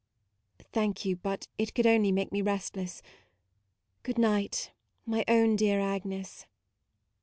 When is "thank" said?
0.71-1.05